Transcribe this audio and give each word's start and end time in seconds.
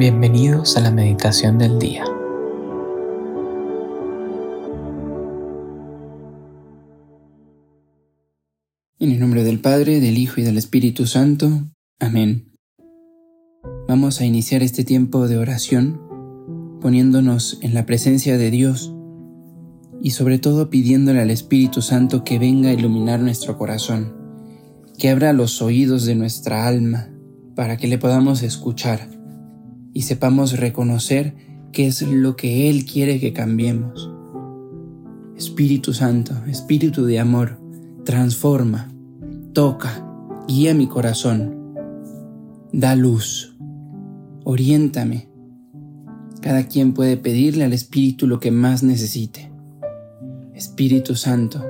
Bienvenidos 0.00 0.78
a 0.78 0.80
la 0.80 0.90
meditación 0.90 1.58
del 1.58 1.78
día. 1.78 2.06
En 8.98 9.10
el 9.10 9.20
nombre 9.20 9.44
del 9.44 9.60
Padre, 9.60 10.00
del 10.00 10.16
Hijo 10.16 10.40
y 10.40 10.44
del 10.44 10.56
Espíritu 10.56 11.04
Santo. 11.04 11.50
Amén. 11.98 12.50
Vamos 13.88 14.22
a 14.22 14.24
iniciar 14.24 14.62
este 14.62 14.84
tiempo 14.84 15.28
de 15.28 15.36
oración 15.36 16.00
poniéndonos 16.80 17.58
en 17.60 17.74
la 17.74 17.84
presencia 17.84 18.38
de 18.38 18.50
Dios 18.50 18.94
y 20.00 20.12
sobre 20.12 20.38
todo 20.38 20.70
pidiéndole 20.70 21.20
al 21.20 21.30
Espíritu 21.30 21.82
Santo 21.82 22.24
que 22.24 22.38
venga 22.38 22.70
a 22.70 22.72
iluminar 22.72 23.20
nuestro 23.20 23.58
corazón, 23.58 24.14
que 24.96 25.10
abra 25.10 25.34
los 25.34 25.60
oídos 25.60 26.06
de 26.06 26.14
nuestra 26.14 26.66
alma 26.66 27.10
para 27.54 27.76
que 27.76 27.86
le 27.86 27.98
podamos 27.98 28.42
escuchar 28.42 29.19
y 29.92 30.02
sepamos 30.02 30.58
reconocer 30.58 31.34
qué 31.72 31.86
es 31.86 32.02
lo 32.02 32.36
que 32.36 32.70
Él 32.70 32.84
quiere 32.84 33.20
que 33.20 33.32
cambiemos. 33.32 34.10
Espíritu 35.36 35.92
Santo, 35.94 36.34
Espíritu 36.46 37.04
de 37.04 37.18
amor, 37.18 37.58
transforma, 38.04 38.92
toca, 39.52 40.06
guía 40.46 40.74
mi 40.74 40.86
corazón, 40.86 41.74
da 42.72 42.94
luz, 42.94 43.56
oriéntame. 44.44 45.28
Cada 46.40 46.66
quien 46.66 46.94
puede 46.94 47.16
pedirle 47.16 47.64
al 47.64 47.72
Espíritu 47.72 48.26
lo 48.26 48.40
que 48.40 48.50
más 48.50 48.82
necesite. 48.82 49.50
Espíritu 50.54 51.14
Santo, 51.14 51.64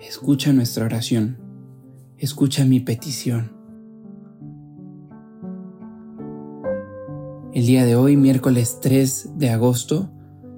escucha 0.00 0.52
nuestra 0.52 0.84
oración, 0.84 1.38
escucha 2.18 2.64
mi 2.64 2.80
petición. 2.80 3.55
El 7.56 7.64
día 7.64 7.86
de 7.86 7.96
hoy, 7.96 8.18
miércoles 8.18 8.80
3 8.82 9.30
de 9.38 9.48
agosto, 9.48 10.10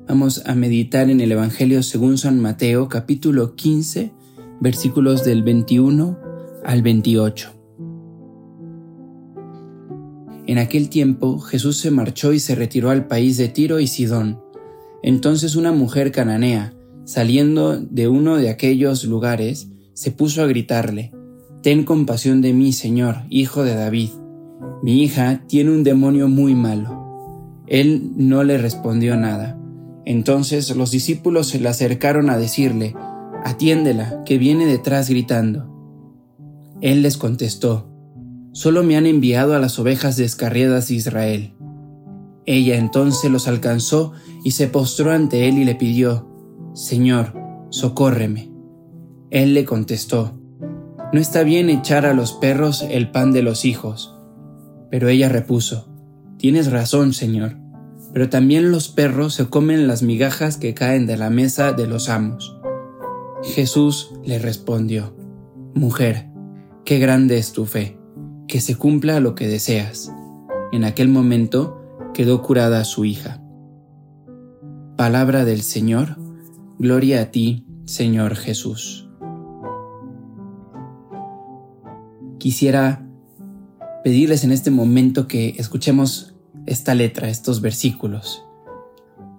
vamos 0.08 0.42
a 0.46 0.56
meditar 0.56 1.08
en 1.10 1.20
el 1.20 1.30
Evangelio 1.30 1.84
según 1.84 2.18
San 2.18 2.40
Mateo, 2.40 2.88
capítulo 2.88 3.54
15, 3.54 4.10
versículos 4.60 5.24
del 5.24 5.44
21 5.44 6.18
al 6.64 6.82
28. 6.82 7.52
En 10.48 10.58
aquel 10.58 10.88
tiempo 10.88 11.38
Jesús 11.38 11.76
se 11.76 11.92
marchó 11.92 12.32
y 12.32 12.40
se 12.40 12.56
retiró 12.56 12.90
al 12.90 13.06
país 13.06 13.36
de 13.36 13.46
Tiro 13.46 13.78
y 13.78 13.86
Sidón. 13.86 14.40
Entonces 15.04 15.54
una 15.54 15.70
mujer 15.70 16.10
cananea, 16.10 16.74
saliendo 17.04 17.78
de 17.78 18.08
uno 18.08 18.38
de 18.38 18.50
aquellos 18.50 19.04
lugares, 19.04 19.68
se 19.92 20.10
puso 20.10 20.42
a 20.42 20.48
gritarle, 20.48 21.12
Ten 21.62 21.84
compasión 21.84 22.40
de 22.40 22.52
mí, 22.52 22.72
Señor, 22.72 23.18
hijo 23.30 23.62
de 23.62 23.76
David 23.76 24.10
mi 24.82 25.02
hija 25.02 25.42
tiene 25.48 25.70
un 25.72 25.82
demonio 25.82 26.28
muy 26.28 26.54
malo. 26.54 27.62
Él 27.66 28.12
no 28.16 28.44
le 28.44 28.58
respondió 28.58 29.16
nada. 29.16 29.58
Entonces 30.04 30.74
los 30.74 30.90
discípulos 30.90 31.48
se 31.48 31.60
le 31.60 31.68
acercaron 31.68 32.30
a 32.30 32.38
decirle, 32.38 32.94
Atiéndela, 33.44 34.22
que 34.24 34.38
viene 34.38 34.66
detrás 34.66 35.10
gritando. 35.10 35.68
Él 36.80 37.02
les 37.02 37.16
contestó, 37.16 37.90
Solo 38.52 38.82
me 38.82 38.96
han 38.96 39.06
enviado 39.06 39.54
a 39.54 39.58
las 39.58 39.78
ovejas 39.78 40.16
descarriadas 40.16 40.88
de 40.88 40.94
Israel. 40.94 41.54
Ella 42.46 42.78
entonces 42.78 43.30
los 43.30 43.46
alcanzó 43.46 44.12
y 44.42 44.52
se 44.52 44.68
postró 44.68 45.10
ante 45.10 45.48
él 45.48 45.58
y 45.58 45.64
le 45.64 45.74
pidió, 45.74 46.28
Señor, 46.72 47.34
socórreme. 47.70 48.50
Él 49.30 49.54
le 49.54 49.64
contestó, 49.64 50.40
No 51.12 51.20
está 51.20 51.42
bien 51.42 51.68
echar 51.68 52.06
a 52.06 52.14
los 52.14 52.32
perros 52.32 52.82
el 52.88 53.10
pan 53.10 53.32
de 53.32 53.42
los 53.42 53.64
hijos. 53.64 54.17
Pero 54.90 55.08
ella 55.08 55.28
repuso, 55.28 55.88
Tienes 56.38 56.70
razón, 56.70 57.14
Señor, 57.14 57.56
pero 58.12 58.28
también 58.28 58.70
los 58.70 58.88
perros 58.88 59.34
se 59.34 59.46
comen 59.46 59.88
las 59.88 60.04
migajas 60.04 60.56
que 60.56 60.72
caen 60.72 61.06
de 61.06 61.16
la 61.16 61.30
mesa 61.30 61.72
de 61.72 61.88
los 61.88 62.08
amos. 62.08 62.56
Jesús 63.42 64.12
le 64.24 64.38
respondió, 64.38 65.16
Mujer, 65.74 66.30
qué 66.84 67.00
grande 67.00 67.38
es 67.38 67.52
tu 67.52 67.66
fe, 67.66 67.98
que 68.46 68.60
se 68.60 68.76
cumpla 68.76 69.18
lo 69.18 69.34
que 69.34 69.48
deseas. 69.48 70.12
En 70.70 70.84
aquel 70.84 71.08
momento 71.08 71.82
quedó 72.14 72.40
curada 72.40 72.84
su 72.84 73.04
hija. 73.04 73.42
Palabra 74.96 75.44
del 75.44 75.62
Señor, 75.62 76.18
gloria 76.78 77.22
a 77.22 77.30
ti, 77.32 77.66
Señor 77.84 78.36
Jesús. 78.36 79.08
Quisiera 82.38 83.07
pedirles 84.08 84.42
en 84.42 84.52
este 84.52 84.70
momento 84.70 85.28
que 85.28 85.54
escuchemos 85.58 86.34
esta 86.64 86.94
letra, 86.94 87.28
estos 87.28 87.60
versículos. 87.60 88.42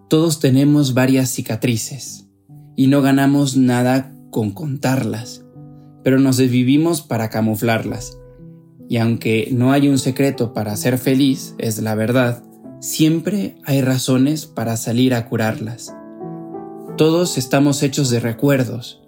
Todos 0.07 0.39
tenemos 0.39 0.93
varias 0.93 1.31
cicatrices 1.31 2.27
y 2.75 2.85
no 2.85 3.01
ganamos 3.01 3.57
nada 3.57 4.13
con 4.29 4.51
contarlas, 4.51 5.43
pero 6.03 6.19
nos 6.19 6.37
desvivimos 6.37 7.01
para 7.01 7.31
camuflarlas. 7.31 8.19
Y 8.87 8.97
aunque 8.97 9.49
no 9.51 9.71
hay 9.71 9.89
un 9.89 9.97
secreto 9.97 10.53
para 10.53 10.77
ser 10.77 10.99
feliz, 10.99 11.55
es 11.57 11.81
la 11.81 11.95
verdad, 11.95 12.43
siempre 12.79 13.57
hay 13.65 13.81
razones 13.81 14.45
para 14.45 14.77
salir 14.77 15.15
a 15.15 15.27
curarlas. 15.27 15.95
Todos 16.95 17.39
estamos 17.39 17.81
hechos 17.81 18.11
de 18.11 18.19
recuerdos, 18.19 19.01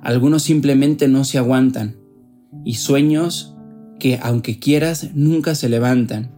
algunos 0.00 0.44
simplemente 0.44 1.08
no 1.08 1.24
se 1.24 1.38
aguantan, 1.38 1.96
y 2.64 2.74
sueños 2.74 3.56
que 3.98 4.18
aunque 4.22 4.58
quieras 4.58 5.10
nunca 5.14 5.54
se 5.54 5.68
levantan. 5.68 6.30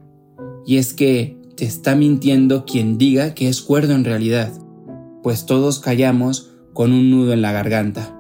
Y 0.67 0.77
es 0.77 0.93
que 0.93 1.39
te 1.57 1.65
está 1.65 1.95
mintiendo 1.95 2.65
quien 2.65 2.99
diga 2.99 3.35
que 3.35 3.49
es 3.49 3.61
cuerdo 3.61 3.95
en 3.95 4.05
realidad, 4.05 4.53
pues 5.23 5.47
todos 5.47 5.79
callamos 5.79 6.51
con 6.73 6.93
un 6.93 7.11
nudo 7.11 7.33
en 7.33 7.43
la 7.43 7.53
garganta. 7.53 8.17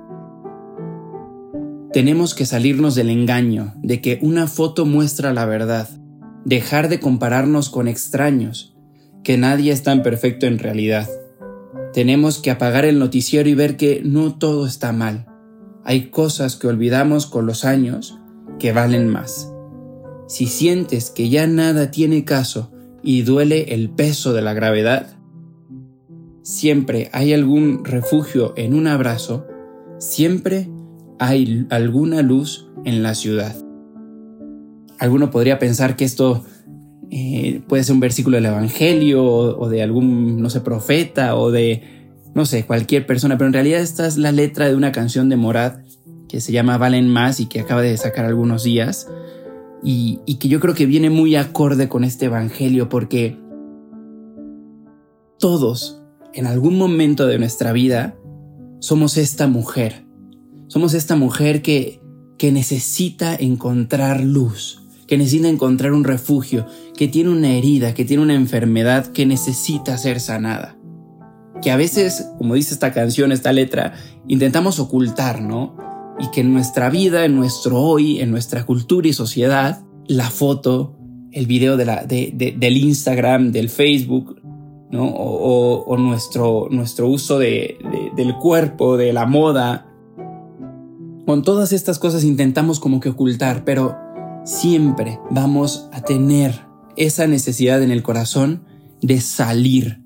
Tenemos 1.92 2.34
que 2.34 2.46
salirnos 2.46 2.94
del 2.94 3.10
engaño 3.10 3.74
de 3.82 4.00
que 4.00 4.18
una 4.22 4.46
foto 4.46 4.86
muestra 4.86 5.32
la 5.32 5.44
verdad, 5.44 5.88
dejar 6.44 6.88
de 6.88 7.00
compararnos 7.00 7.68
con 7.68 7.88
extraños, 7.88 8.76
que 9.24 9.38
nadie 9.38 9.72
es 9.72 9.82
tan 9.82 10.02
perfecto 10.02 10.46
en 10.46 10.58
realidad. 10.58 11.08
Tenemos 11.92 12.38
que 12.38 12.50
apagar 12.50 12.84
el 12.84 12.98
noticiero 12.98 13.48
y 13.48 13.54
ver 13.54 13.76
que 13.76 14.02
no 14.04 14.36
todo 14.36 14.66
está 14.66 14.92
mal. 14.92 15.26
Hay 15.84 16.10
cosas 16.10 16.54
que 16.54 16.68
olvidamos 16.68 17.26
con 17.26 17.46
los 17.46 17.64
años 17.64 18.19
que 18.60 18.72
valen 18.72 19.08
más. 19.08 19.52
Si 20.28 20.46
sientes 20.46 21.10
que 21.10 21.28
ya 21.28 21.48
nada 21.48 21.90
tiene 21.90 22.24
caso 22.24 22.70
y 23.02 23.22
duele 23.22 23.74
el 23.74 23.90
peso 23.90 24.32
de 24.32 24.42
la 24.42 24.54
gravedad, 24.54 25.16
siempre 26.42 27.10
hay 27.12 27.32
algún 27.32 27.84
refugio 27.84 28.54
en 28.56 28.74
un 28.74 28.86
abrazo, 28.86 29.46
siempre 29.98 30.70
hay 31.18 31.66
alguna 31.70 32.22
luz 32.22 32.68
en 32.84 33.02
la 33.02 33.16
ciudad. 33.16 33.56
Alguno 35.00 35.30
podría 35.30 35.58
pensar 35.58 35.96
que 35.96 36.04
esto 36.04 36.44
eh, 37.10 37.62
puede 37.66 37.82
ser 37.82 37.94
un 37.94 38.00
versículo 38.00 38.36
del 38.36 38.46
Evangelio 38.46 39.24
o, 39.24 39.58
o, 39.58 39.68
de 39.68 39.82
algún, 39.82 40.40
no 40.40 40.48
sé, 40.50 40.60
profeta 40.60 41.34
o 41.34 41.50
de, 41.50 41.82
no 42.34 42.44
sé, 42.44 42.64
cualquier 42.66 43.06
persona, 43.06 43.36
pero 43.36 43.48
en 43.48 43.54
realidad 43.54 43.80
esta 43.80 44.06
es 44.06 44.16
la 44.16 44.30
letra 44.30 44.68
de 44.68 44.76
una 44.76 44.92
canción 44.92 45.28
de 45.28 45.36
Morad 45.36 45.80
que 46.30 46.40
se 46.40 46.52
llama 46.52 46.78
Valen 46.78 47.08
Más 47.08 47.40
y 47.40 47.46
que 47.46 47.58
acaba 47.58 47.82
de 47.82 47.96
sacar 47.96 48.24
algunos 48.24 48.62
días, 48.62 49.08
y, 49.82 50.20
que 50.38 50.46
yo 50.46 50.60
creo 50.60 50.74
que 50.74 50.86
viene 50.86 51.10
muy 51.10 51.34
acorde 51.34 51.88
con 51.88 52.04
este 52.04 52.26
Evangelio 52.26 52.88
porque 52.88 53.36
todos, 55.40 56.02
en 56.32 56.46
algún 56.46 56.78
momento 56.78 57.26
de 57.26 57.38
nuestra 57.38 57.72
vida, 57.72 58.16
somos 58.78 59.16
esta 59.16 59.48
mujer. 59.48 60.04
Somos 60.68 60.94
esta 60.94 61.16
mujer 61.16 61.62
que, 61.62 62.00
que 62.38 62.52
necesita 62.52 63.34
encontrar 63.34 64.20
luz, 64.20 64.82
que 65.08 65.18
necesita 65.18 65.48
encontrar 65.48 65.92
un 65.92 66.04
refugio, 66.04 66.66
que 66.96 67.08
tiene 67.08 67.30
una 67.30 67.54
herida, 67.54 67.92
que 67.92 68.04
tiene 68.04 68.22
una 68.22 68.34
enfermedad 68.34 69.06
que 69.06 69.26
necesita 69.26 69.98
ser 69.98 70.20
sanada. 70.20 70.76
Que 71.60 71.72
a 71.72 71.76
veces, 71.76 72.28
como 72.38 72.54
dice 72.54 72.72
esta 72.72 72.92
canción, 72.92 73.32
esta 73.32 73.52
letra, 73.52 73.94
intentamos 74.28 74.78
ocultar, 74.78 75.42
¿no? 75.42 75.89
Y 76.20 76.30
que 76.30 76.42
en 76.42 76.52
nuestra 76.52 76.90
vida, 76.90 77.24
en 77.24 77.36
nuestro 77.36 77.80
hoy, 77.80 78.20
en 78.20 78.30
nuestra 78.30 78.64
cultura 78.64 79.08
y 79.08 79.12
sociedad, 79.12 79.82
la 80.06 80.30
foto, 80.30 80.96
el 81.32 81.46
video 81.46 81.76
del 81.76 82.76
Instagram, 82.76 83.52
del 83.52 83.68
Facebook, 83.68 84.40
¿no? 84.90 85.06
o, 85.06 85.84
o, 85.84 85.96
nuestro, 85.96 86.68
nuestro 86.70 87.08
uso 87.08 87.38
de, 87.38 87.78
del 88.16 88.34
cuerpo, 88.36 88.96
de 88.96 89.12
la 89.12 89.26
moda, 89.26 89.86
con 91.26 91.42
todas 91.42 91.72
estas 91.72 91.98
cosas 91.98 92.24
intentamos 92.24 92.80
como 92.80 92.98
que 92.98 93.10
ocultar, 93.10 93.64
pero 93.64 93.96
siempre 94.44 95.20
vamos 95.30 95.88
a 95.92 96.02
tener 96.02 96.60
esa 96.96 97.26
necesidad 97.26 97.82
en 97.82 97.92
el 97.92 98.02
corazón 98.02 98.64
de 99.00 99.20
salir, 99.20 100.02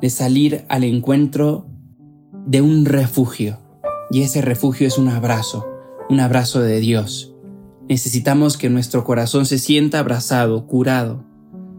de 0.00 0.08
salir 0.08 0.64
al 0.68 0.84
encuentro 0.84 1.66
de 2.46 2.62
un 2.62 2.86
refugio, 2.86 3.58
y 4.12 4.20
ese 4.20 4.42
refugio 4.42 4.86
es 4.86 4.98
un 4.98 5.08
abrazo, 5.08 5.66
un 6.10 6.20
abrazo 6.20 6.60
de 6.60 6.78
Dios. 6.80 7.34
Necesitamos 7.88 8.58
que 8.58 8.68
nuestro 8.68 9.04
corazón 9.04 9.46
se 9.46 9.58
sienta 9.58 9.98
abrazado, 9.98 10.66
curado. 10.66 11.24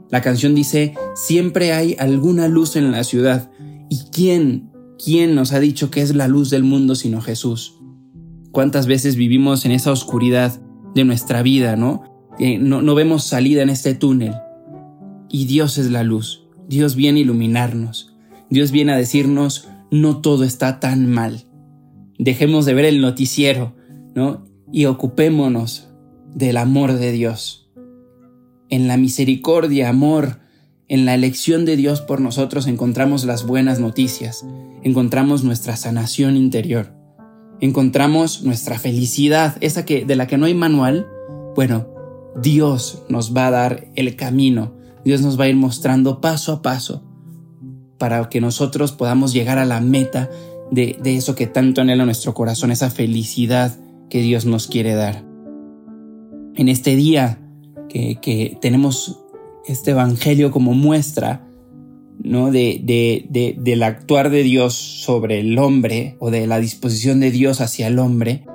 La 0.10 0.22
canción 0.22 0.56
dice, 0.56 0.96
siempre 1.14 1.74
hay 1.74 1.96
alguna 2.00 2.48
luz 2.48 2.76
en 2.76 2.92
la 2.92 3.04
ciudad. 3.04 3.52
¿Y 3.90 4.00
quién, 4.12 4.72
quién 5.04 5.36
nos 5.36 5.54
ha 5.54 5.60
dicho 5.60 5.92
que 5.92 6.02
es 6.02 6.16
la 6.16 6.28
luz 6.28 6.50
del 6.50 6.64
mundo 6.64 6.96
sino 6.96 7.22
Jesús? 7.22 7.80
¿Cuántas 8.52 8.88
veces 8.88 9.16
vivimos 9.16 9.66
en 9.66 9.72
esa 9.72 9.92
oscuridad 9.92 10.60
de 10.96 11.06
nuestra 11.06 11.44
vida, 11.44 11.76
no? 11.76 12.04
no, 12.60 12.82
no 12.82 12.96
vemos 12.96 13.24
salida 13.24 13.62
en 13.62 13.70
este 13.70 13.94
túnel. 13.94 14.34
Y 15.30 15.46
Dios 15.46 15.78
es 15.78 15.92
la 15.92 16.04
luz. 16.04 16.48
Dios 16.68 16.96
viene 16.96 17.20
a 17.20 17.24
iluminarnos. 17.24 18.16
Dios 18.50 18.72
viene 18.72 18.94
a 18.94 18.98
decirnos, 18.98 19.68
no 19.92 20.22
todo 20.22 20.44
está 20.44 20.80
tan 20.80 21.10
mal. 21.10 21.46
Dejemos 22.18 22.66
de 22.66 22.74
ver 22.74 22.86
el 22.86 23.02
noticiero, 23.02 23.76
¿no? 24.16 24.46
Y 24.72 24.86
ocupémonos 24.86 25.90
del 26.34 26.58
amor 26.58 26.94
de 26.94 27.12
Dios. 27.12 27.72
En 28.70 28.88
la 28.88 28.98
misericordia, 28.98 29.90
amor, 29.90 30.40
en 30.88 31.06
la 31.06 31.14
elección 31.16 31.66
de 31.66 31.76
Dios 31.76 32.02
por 32.02 32.22
nosotros 32.22 32.68
encontramos 32.68 33.26
las 33.26 33.46
buenas 33.46 33.80
noticias, 33.80 34.46
encontramos 34.84 35.44
nuestra 35.44 35.76
sanación 35.76 36.36
interior, 36.36 36.94
encontramos 37.62 38.44
nuestra 38.44 38.78
felicidad, 38.78 39.56
esa 39.62 39.86
que 39.86 40.06
de 40.06 40.16
la 40.16 40.28
que 40.28 40.38
no 40.38 40.46
hay 40.46 40.54
manual. 40.54 41.08
Bueno, 41.56 41.88
Dios 42.42 43.04
nos 43.10 43.36
va 43.36 43.48
a 43.48 43.52
dar 43.52 43.88
el 43.96 44.16
camino, 44.16 44.74
Dios 45.06 45.22
nos 45.22 45.40
va 45.40 45.46
a 45.46 45.50
ir 45.50 45.56
mostrando 45.56 46.20
paso 46.20 46.52
a 46.52 46.62
paso 46.62 47.04
para 47.98 48.28
que 48.28 48.42
nosotros 48.42 48.92
podamos 48.92 49.34
llegar 49.34 49.58
a 49.58 49.66
la 49.66 49.80
meta 49.80 50.30
de, 50.74 50.98
eso 51.06 51.36
que 51.36 51.48
tanto 51.48 51.82
anhela 51.82 52.06
nuestro 52.06 52.34
corazón, 52.34 52.72
esa 52.72 52.90
felicidad 52.90 53.78
que 54.10 54.22
Dios 54.22 54.46
nos 54.46 54.68
quiere 54.68 54.94
dar. 54.96 55.24
En 56.56 56.70
este 56.70 56.96
día 56.96 57.40
que, 57.90 58.58
tenemos 58.62 59.20
este 59.66 59.92
Evangelio 59.92 60.52
como 60.52 60.74
muestra, 60.74 61.48
¿no? 62.20 62.52
De, 62.52 62.82
de, 62.84 63.56
del 63.60 63.84
actuar 63.84 64.30
de 64.30 64.44
Dios 64.44 64.74
sobre 64.74 65.40
el 65.40 65.58
hombre 65.60 66.16
o 66.20 66.32
de 66.32 66.48
la 66.48 66.60
disposición 66.60 67.20
de 67.20 67.32
Dios 67.32 67.62
hacia 67.62 67.88
el 67.88 68.00
hombre, 68.00 68.46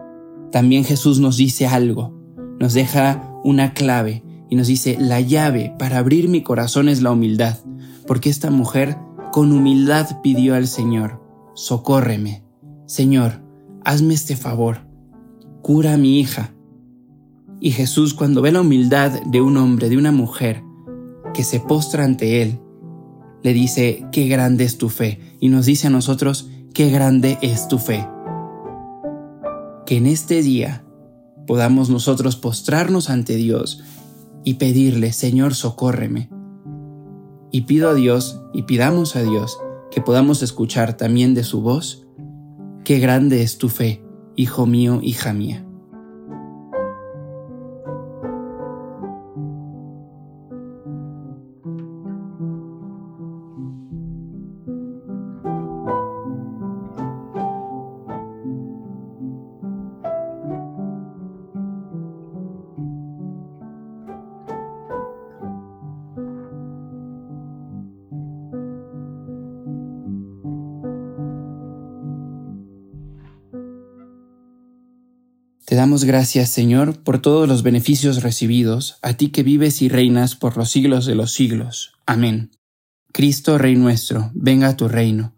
también 0.50 0.85
Jesús 0.85 1.21
nos 1.21 1.37
dice 1.37 1.67
algo, 1.67 2.19
nos 2.59 2.73
deja 2.75 3.32
una 3.44 3.75
clave 3.75 4.23
y 4.50 4.56
nos 4.56 4.67
dice, 4.67 4.97
la 4.99 5.21
llave 5.21 5.75
para 5.79 5.99
abrir 5.99 6.29
mi 6.29 6.43
corazón 6.43 6.88
es 6.88 7.03
la 7.03 7.12
humildad, 7.12 7.59
porque 8.06 8.31
esta 8.31 8.50
mujer 8.50 8.97
con 9.31 9.53
humildad 9.53 10.21
pidió 10.23 10.55
al 10.55 10.67
Señor, 10.67 11.18
socórreme, 11.58 12.44
Señor, 12.87 13.43
hazme 13.84 14.14
este 14.14 14.37
favor, 14.37 14.87
cura 15.60 15.94
a 15.94 15.96
mi 15.96 16.20
hija. 16.20 16.55
Y 17.58 17.72
Jesús 17.72 18.14
cuando 18.14 18.43
ve 18.43 18.52
la 18.52 18.60
humildad 18.60 19.20
de 19.25 19.40
un 19.40 19.56
hombre, 19.56 19.88
de 19.88 19.96
una 19.96 20.12
mujer, 20.12 20.62
que 21.34 21.43
se 21.43 21.58
postra 21.58 22.05
ante 22.05 22.43
él, 22.43 22.60
le 23.43 23.52
dice, 23.55 24.06
qué 24.12 24.28
grande 24.28 24.62
es 24.62 24.78
tu 24.78 24.88
fe, 24.88 25.19
y 25.40 25.49
nos 25.49 25.66
dice 25.66 25.88
a 25.88 25.90
nosotros, 25.90 26.49
qué 26.75 26.90
grande 26.90 27.38
es 27.43 27.66
tu 27.66 27.78
fe. 27.78 28.08
Que 29.84 29.96
en 29.96 30.06
este 30.06 30.43
día 30.43 30.84
podamos 31.49 31.90
nosotros 31.90 32.37
postrarnos 32.37 33.11
ante 33.11 33.34
Dios 33.34 33.82
y 34.44 34.54
pedirle, 34.54 35.12
Señor, 35.12 35.56
socórreme. 35.56 36.31
Y 37.50 37.62
pido 37.62 37.90
a 37.90 37.94
Dios 37.94 38.43
y 38.54 38.62
pidamos 38.62 39.16
a 39.16 39.22
Dios 39.22 39.58
que 39.90 40.00
podamos 40.00 40.43
escuchar 40.43 40.96
también 40.96 41.35
de 41.35 41.44
su 41.44 41.61
voz, 41.61 42.06
qué 42.85 42.99
grande 42.99 43.43
es 43.43 43.58
tu 43.58 43.69
fe, 43.69 44.02
hijo 44.37 44.67
mío, 44.67 45.00
hija 45.02 45.32
mía. 45.32 45.68
Te 75.69 75.75
damos 75.75 76.05
gracias, 76.05 76.49
Señor, 76.49 77.03
por 77.03 77.20
todos 77.20 77.47
los 77.47 77.62
beneficios 77.62 78.23
recibidos, 78.23 78.97
a 79.03 79.12
ti 79.19 79.29
que 79.29 79.43
vives 79.43 79.82
y 79.82 79.91
reinas 79.91 80.35
por 80.35 80.56
los 80.56 80.70
siglos 80.70 81.05
de 81.05 81.15
los 81.15 81.35
siglos. 81.35 81.93
Amén. 82.06 82.53
Cristo, 83.12 83.59
Rey 83.59 83.76
nuestro, 83.76 84.31
venga 84.32 84.69
a 84.69 84.76
tu 84.79 84.88
reino. 84.88 85.35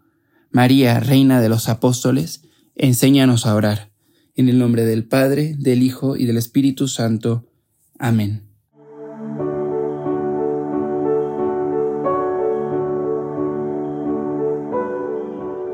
María, 0.49 1.01
Reina 1.01 1.41
de 1.41 1.49
los 1.49 1.67
Apóstoles, 1.67 2.43
enséñanos 2.75 3.45
a 3.45 3.53
orar. 3.55 3.91
En 4.33 4.47
el 4.47 4.57
nombre 4.57 4.85
del 4.85 5.03
Padre, 5.03 5.53
del 5.59 5.83
Hijo 5.83 6.15
y 6.15 6.25
del 6.25 6.37
Espíritu 6.37 6.87
Santo. 6.87 7.45
Amén. 7.99 8.43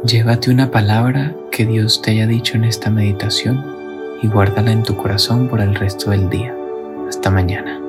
Llévate 0.04 0.50
una 0.50 0.72
palabra 0.72 1.38
que 1.52 1.68
Dios 1.68 2.02
te 2.02 2.10
haya 2.10 2.26
dicho 2.26 2.56
en 2.56 2.64
esta 2.64 2.90
meditación 2.90 3.77
y 4.22 4.28
guárdala 4.28 4.72
en 4.72 4.84
tu 4.84 4.96
corazón 4.96 5.48
por 5.48 5.62
el 5.62 5.76
resto 5.76 6.12
del 6.12 6.30
día. 6.30 6.56
Hasta 7.08 7.30
mañana. 7.30 7.87